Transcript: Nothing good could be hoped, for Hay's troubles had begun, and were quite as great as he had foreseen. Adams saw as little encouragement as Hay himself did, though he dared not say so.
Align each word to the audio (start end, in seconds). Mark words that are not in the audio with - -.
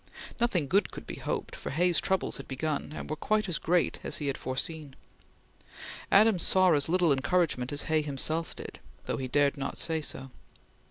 Nothing 0.39 0.65
good 0.67 0.89
could 0.89 1.05
be 1.05 1.17
hoped, 1.17 1.55
for 1.55 1.69
Hay's 1.69 2.01
troubles 2.01 2.37
had 2.37 2.47
begun, 2.47 2.91
and 2.95 3.07
were 3.07 3.15
quite 3.15 3.47
as 3.47 3.59
great 3.59 3.99
as 4.03 4.17
he 4.17 4.25
had 4.25 4.35
foreseen. 4.35 4.95
Adams 6.11 6.41
saw 6.41 6.71
as 6.73 6.89
little 6.89 7.13
encouragement 7.13 7.71
as 7.71 7.83
Hay 7.83 8.01
himself 8.01 8.55
did, 8.55 8.79
though 9.05 9.17
he 9.17 9.27
dared 9.27 9.57
not 9.57 9.77
say 9.77 10.01
so. 10.01 10.31